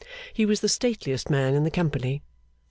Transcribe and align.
He 0.33 0.47
was 0.47 0.61
the 0.61 0.67
stateliest 0.67 1.29
man 1.29 1.53
in 1.53 1.63
the 1.63 1.69
company. 1.69 2.23